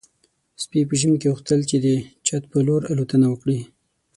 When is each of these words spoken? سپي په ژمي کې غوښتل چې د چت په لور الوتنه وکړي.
سپي 0.63 0.79
په 0.89 0.95
ژمي 0.99 1.17
کې 1.21 1.31
غوښتل 1.31 1.59
چې 1.69 1.77
د 1.85 1.87
چت 2.25 2.43
په 2.51 2.57
لور 2.67 2.81
الوتنه 2.91 3.25
وکړي. 3.29 3.59